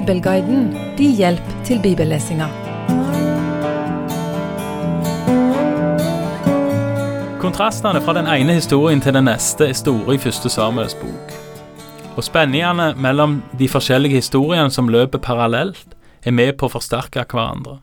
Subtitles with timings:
[0.00, 2.46] Bibelguiden din hjelp til bibellesinga.
[7.40, 11.34] Kontrastene fra den ene historien til den neste er store i første Samuels bok.
[12.16, 15.92] Og spenningene mellom de forskjellige historiene som løper parallelt,
[16.24, 17.82] er med på å forsterke hverandre.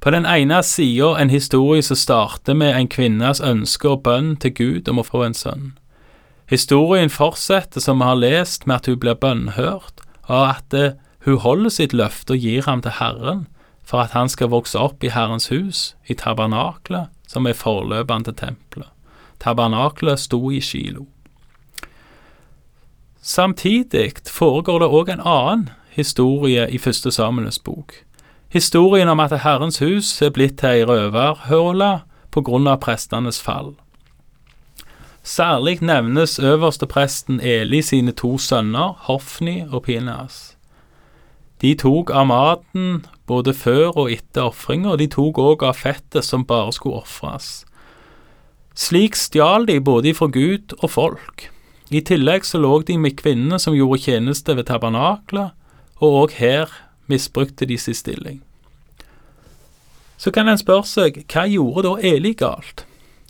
[0.00, 4.54] På den ene sida en historie som starter med en kvinnes ønske og bønn til
[4.54, 5.74] Gud om å få en sønn.
[6.48, 10.94] Historien fortsetter som vi har lest, med at hun blir bønnhørt, og at eh,
[11.26, 13.46] hun holder sitt løfte og gir ham til Herren
[13.86, 18.34] for at han skal vokse opp i Herrens hus, i tabernaklet, som er forløperen til
[18.34, 18.90] tempelet.
[19.42, 21.06] Tabernaklet sto i Kilo.
[23.22, 27.94] Samtidig foregår det òg en annen historie i første Samuels bok.
[28.48, 31.90] Historien om at Herrens hus er blitt til ei røverhøle
[32.30, 33.74] på grunn av prestenes fall.
[35.26, 40.56] Særlig nevnes øverstepresten Eli sine to sønner, Hofni og Pinas.
[41.60, 46.22] De tok av maten både før og etter ofringa, og de tok òg av fettet
[46.22, 47.66] som bare skulle ofres.
[48.78, 51.48] Slik stjal de både ifra Gud og folk.
[51.90, 55.58] I tillegg så lå de med kvinnene som gjorde tjeneste ved tabernaklet,
[55.98, 56.70] og òg her
[57.10, 58.42] misbrukte de sin stilling.
[60.16, 62.85] Så kan en spørre seg, hva gjorde da Eli galt?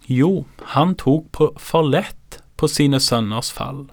[0.06, 3.88] Jo, han tok på for lett på sine sønners fall.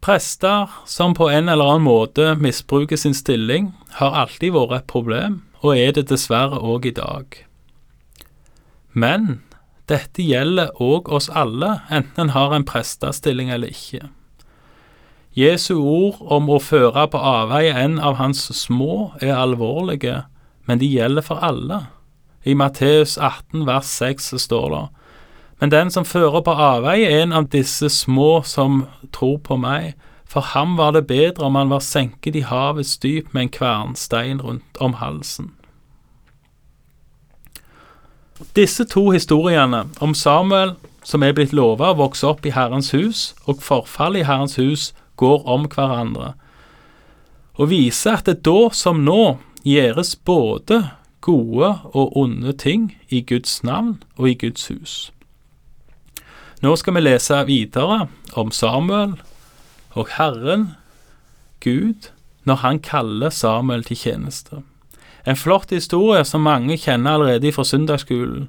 [0.00, 5.42] Prester som på en eller annen måte misbruker sin stilling, har alltid vært et problem,
[5.60, 7.36] og er det dessverre òg i dag.
[8.94, 9.42] Men
[9.90, 14.08] dette gjelder òg oss alle, enten en har en prestestilling eller ikke.
[15.36, 20.24] Jesu ord om å føre på avveie en av hans små er alvorlige,
[20.66, 21.84] men de gjelder for alle.
[22.44, 24.86] I Matteus 18 vers 6 står det
[25.60, 29.92] men den som fører på avveie en av disse små som tror på meg,
[30.24, 34.40] for ham var det bedre om han var senket i havets dyp med en kvernstein
[34.40, 35.50] rundt om halsen.
[38.56, 43.34] Disse to historiene, om Samuel som er blitt lova å vokse opp i Herrens hus,
[43.44, 46.32] og forfallet i Herrens hus, går om hverandre,
[47.60, 49.36] og viser at det da som nå
[49.68, 50.86] gjøres både
[51.20, 55.12] gode og onde ting i Guds navn og i Guds hus.
[56.60, 59.14] Nå skal vi lese videre om Samuel
[59.90, 60.70] og Herren,
[61.64, 62.10] Gud,
[62.44, 64.62] når han kaller Samuel til tjeneste.
[65.26, 68.48] En flott historie som mange kjenner allerede fra søndagsskolen.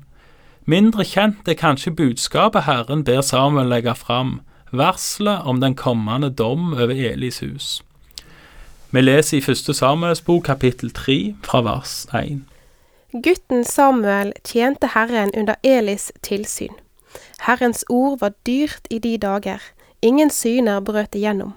[0.66, 6.74] Mindre kjent er kanskje budskapet Herren ber Samuel legge fram, varselet om den kommende dom
[6.74, 7.82] over Elis hus.
[8.92, 12.42] Vi leser i første Samuels bok kapittel 3 fra vers 1.
[13.14, 16.74] Gutten Samuel tjente Herren under Elis tilsyn.
[17.40, 19.60] Herrens ord var dyrt i de dager,
[20.02, 21.52] ingen syner brøt igjennom.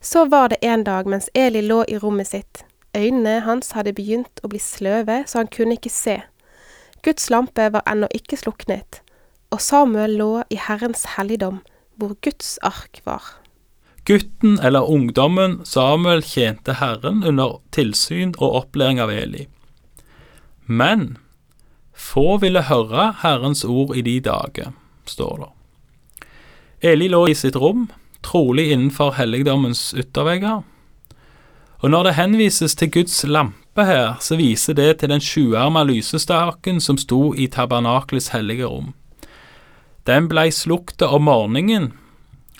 [0.00, 2.64] Så var det en dag mens Eli lå i rommet sitt.
[2.96, 6.18] Øynene hans hadde begynt å bli sløve, så han kunne ikke se.
[7.06, 8.98] Guds lampe var ennå ikke sluknet,
[9.54, 11.62] og Samuel lå i Herrens helligdom,
[11.94, 13.22] hvor Guds ark var.
[14.04, 19.46] Gutten eller ungdommen Samuel tjente Herren under tilsyn og opplæring av Eli.
[20.66, 21.16] Men
[21.94, 24.72] få ville høre Herrens ord i de dager
[25.06, 25.50] står det.
[26.90, 27.86] Eli lå i sitt rom,
[28.24, 30.62] trolig innenfor helligdommens yttervegger.
[31.84, 36.80] Og når det henvises til Guds lampe her, så viser det til den sjuarma lysestaken
[36.80, 38.92] som sto i tabernakles hellige rom.
[40.08, 41.92] Den blei sluktet om morgenen,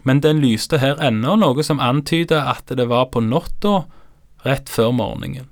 [0.05, 3.85] men den lyste her ennå, noe som antyder at det var på natta
[4.45, 5.49] rett før morgenen.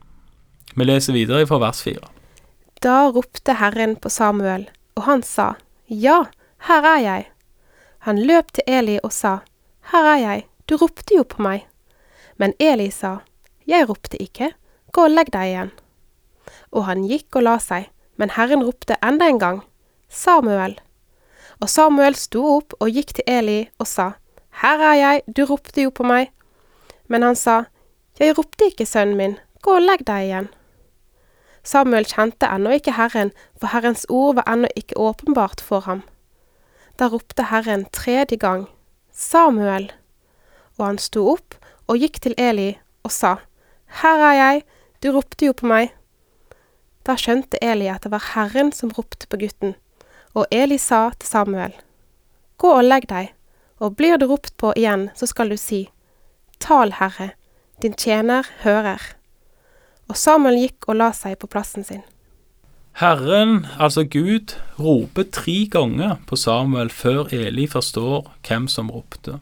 [0.77, 2.09] Vi leser videre fra vers fire.
[2.83, 4.65] Da ropte Herren på Samuel,
[4.99, 5.55] og han sa,
[5.87, 6.25] Ja,
[6.67, 7.27] her er jeg.
[8.03, 9.37] Han løp til Eli og sa,
[9.93, 11.61] Her er jeg, du ropte jo på meg.
[12.43, 13.21] Men Eli sa,
[13.71, 14.49] Jeg ropte ikke,
[14.91, 15.71] gå og legg deg igjen.
[16.73, 17.87] Og han gikk og la seg,
[18.19, 19.61] men Herren ropte enda en gang,
[20.09, 20.75] Samuel.
[21.63, 24.09] Og Samuel sto opp og gikk til Eli og sa,
[24.59, 26.35] Her er jeg, du ropte jo på meg.
[27.07, 27.61] Men han sa,
[28.19, 30.51] Jeg ropte ikke, sønnen min, gå og legg deg igjen.
[31.63, 36.03] Samuel kjente ennå ikke Herren, for Herrens ord var ennå ikke åpenbart for ham.
[36.99, 38.67] Da ropte Herren tredje gang,
[39.13, 39.93] Samuel,
[40.79, 41.57] og han sto opp
[41.87, 42.75] og gikk til Eli
[43.07, 43.37] og sa,
[44.03, 44.63] Her er jeg,
[45.03, 45.93] du ropte jo på meg.
[47.07, 49.75] Da skjønte Eli at det var Herren som ropte på gutten,
[50.35, 51.75] og Eli sa til Samuel,
[52.59, 53.33] Gå og legg deg,
[53.83, 55.89] og blir du ropt på igjen, så skal du si,
[56.63, 57.33] Tal, Herre,
[57.83, 59.03] din tjener hører.
[60.11, 62.03] Og Samuel gikk og la seg på plassen sin.
[63.01, 69.39] Herren, altså Gud, roper tre ganger på Samuel før Eli forstår hvem som ropte.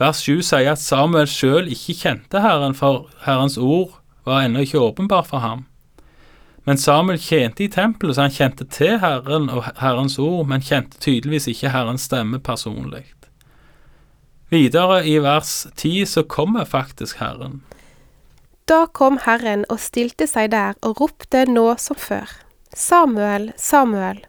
[0.00, 4.80] Vers 7 sier at Samuel sjøl ikke kjente Herren, for Herrens ord var ennå ikke
[4.80, 5.66] åpenbar for ham.
[6.64, 11.00] Men Samuel tjente i tempelet, så han kjente til Herren og Herrens ord, men kjente
[11.00, 13.04] tydeligvis ikke Herrens stemme personlig.
[14.50, 17.60] Videre i vers 10 så kommer faktisk Herren.
[18.70, 22.30] Da kom Herren og stilte seg der og ropte nå som før.
[22.70, 24.20] Samuel, Samuel.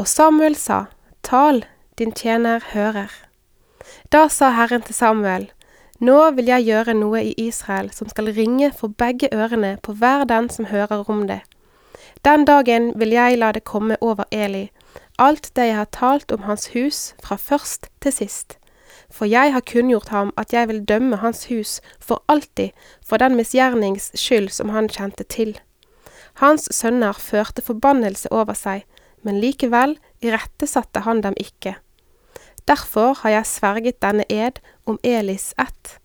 [0.00, 0.86] Og Samuel sa,
[1.20, 1.60] Tal,
[1.98, 3.12] din tjener hører.
[4.08, 5.50] Da sa Herren til Samuel,
[6.00, 10.24] Nå vil jeg gjøre noe i Israel som skal ringe for begge ørene på hver
[10.24, 11.42] den som hører om det.
[12.24, 14.70] Den dagen vil jeg la det komme over Eli,
[15.18, 18.58] alt det jeg har talt om hans hus fra først til sist.
[19.10, 22.70] For jeg har kunngjort ham at jeg vil dømme hans hus for alltid
[23.04, 25.56] for den misgjernings skyld som han kjente til.
[26.42, 28.82] Hans sønner førte forbannelse over seg,
[29.22, 31.76] men likevel irettesatte han dem ikke.
[32.68, 35.98] Derfor har jeg sverget denne ed om Elis ett.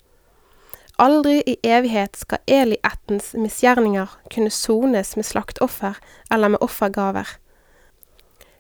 [1.00, 5.96] Aldri i evighet skal Eli-ættens misgjerninger kunne sones med slaktoffer
[6.32, 7.38] eller med offergaver.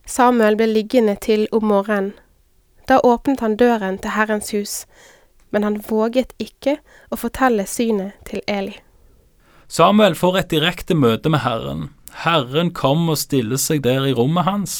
[0.07, 2.13] Samuel ble liggende til om morgenen.
[2.89, 4.75] Da åpnet han døren til Herrens hus,
[5.53, 6.79] men han våget ikke
[7.13, 8.75] å fortelle synet til Eli.
[9.69, 11.89] Samuel får et direkte møte med Herren.
[12.25, 14.77] Herren kom og stiller seg der i rommet hans,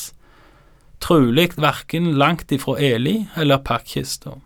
[0.99, 4.39] trolig verken langt ifra Eli eller pakkista.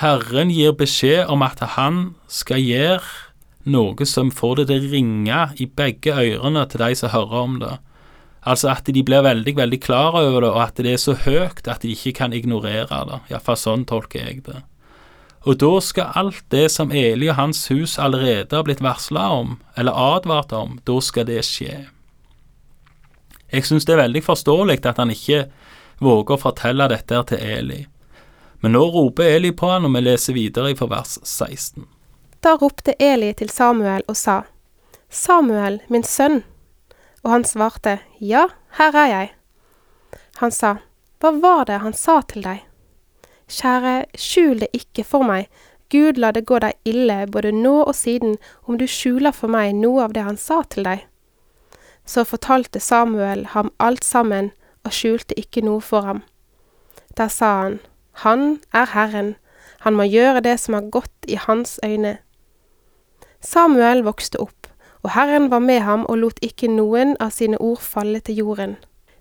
[0.00, 5.40] Herren gir beskjed om at han skal gjøre noe som får det til å ringe
[5.60, 7.74] i begge ørene til de som hører om det.
[8.40, 11.66] Altså at de blir veldig, veldig klar over det, og at det er så høyt
[11.68, 13.20] at de ikke kan ignorere det.
[13.32, 14.62] Iallfall sånn tolker jeg det.
[15.48, 19.56] Og da skal alt det som Eli og hans hus allerede har blitt varsla om,
[19.76, 21.86] eller advart om, da skal det skje.
[23.50, 25.46] Jeg syns det er veldig forståelig at han ikke
[26.00, 27.80] våger å fortelle dette til Eli.
[28.60, 31.88] Men nå roper Eli på han, og vi leser videre fra vers 16.
[32.44, 34.42] Da ropte Eli til Samuel og sa,
[35.10, 36.42] Samuel, min sønn.
[37.22, 38.46] Og han svarte, Ja,
[38.78, 39.32] her er jeg.
[40.40, 40.76] Han sa,
[41.20, 42.64] Hva var det han sa til deg?
[43.50, 45.48] Kjære, skjul det ikke for meg,
[45.90, 49.74] Gud la det gå deg ille både nå og siden om du skjuler for meg
[49.74, 51.02] noe av det han sa til deg.
[52.06, 54.52] Så fortalte Samuel ham alt sammen
[54.86, 56.22] og skjulte ikke noe for ham.
[57.18, 57.80] Da sa han,
[58.22, 59.34] Han er Herren,
[59.80, 62.18] han må gjøre det som er godt i hans øyne.
[63.40, 64.69] Samuel vokste opp,
[65.02, 68.76] og Herren var med ham og lot ikke noen av sine ord falle til jorden.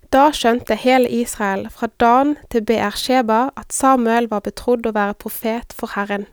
[0.09, 5.75] Da skjønte hele Israel, fra Dan til Beersheba, at Samuel var betrodd å være profet
[5.77, 6.25] for Herren.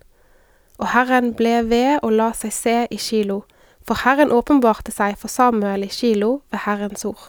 [0.80, 3.42] Og Herren ble ved og la seg se i Kilo,
[3.86, 7.28] for Herren åpenbarte seg for Samuel i Kilo ved Herrens ord.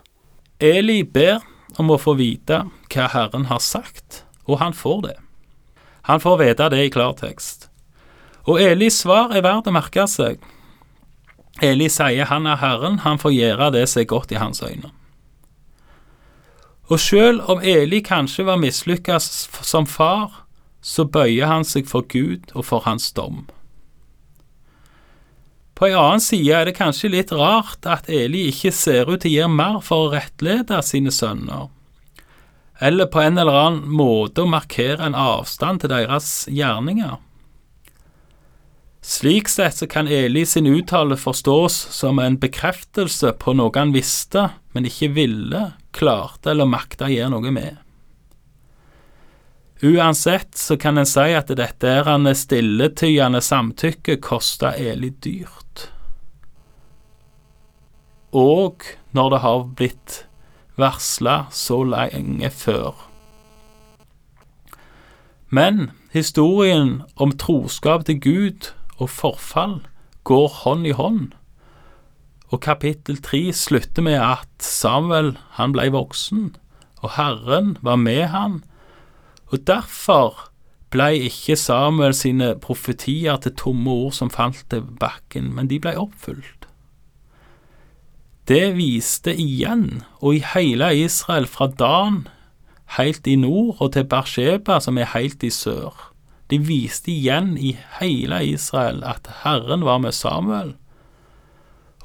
[0.64, 1.44] Eli ber
[1.78, 5.18] om å få vite hva Herren har sagt, og han får det.
[6.08, 7.68] Han får vite det i klartekst.
[8.48, 10.40] Og Elis svar er verdt å merke seg.
[11.64, 14.92] Eli sier han er Herren, han får gjøre det som er godt i hans øyne.
[16.88, 20.44] Og selv om Eli kanskje var mislykka som far,
[20.82, 23.48] så bøyer han seg for Gud og for hans dom.
[25.78, 29.34] På en annen side er det kanskje litt rart at Eli ikke ser ut til
[29.34, 31.68] å gjøre mer for å rettlede sine sønner,
[32.80, 37.18] eller på en eller annen måte å markere en avstand til deres gjerninger.
[39.02, 44.50] Slik sett så kan Eli sin uttale forstås som en bekreftelse på noe han visste,
[44.74, 45.62] men ikke ville,
[45.96, 47.78] klarte eller makta gjøre noe med.
[49.82, 55.92] Uansett så kan en si at dette er stilletyende samtykke kosta Eli dyrt.
[58.34, 60.24] Og når det har blitt
[60.78, 62.96] varsla så lenge før.
[65.50, 69.80] Men historien om troskap til Gud og forfall
[70.28, 71.32] går hånd i hånd.
[72.52, 76.56] Og kapittel tre slutter med at Samuel han ble voksen,
[77.04, 78.62] og Herren var med han.
[79.52, 80.48] Og derfor
[80.92, 85.98] ble ikke Samuel sine profetier til tomme ord som falt til bakken, men de ble
[86.00, 86.68] oppfylt.
[88.48, 92.24] Det viste igjen, og i hele Israel, fra Dan
[92.96, 95.92] helt i nord og til Bersheba, som er helt i sør,
[96.48, 100.76] de viste igjen i hele Israel at Herren var med Samuel,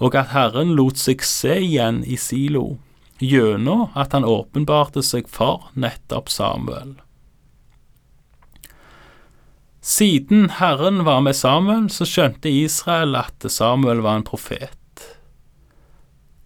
[0.02, 2.78] og at Herren lot seg se igjen i Silo,
[3.22, 6.96] gjennom at han åpenbarte seg for nettopp Samuel.
[9.82, 14.78] Siden Herren var med Samuel, så skjønte Israel at Samuel var en profet.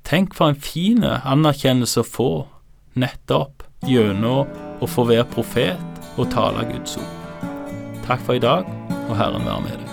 [0.09, 2.31] Tenk for en fin anerkjennelse å få,
[2.97, 4.49] nettopp gjennom
[4.81, 7.25] å få være profet og tale Guds ord.
[8.07, 8.65] Takk for i dag,
[9.09, 9.86] og Herren være med deg.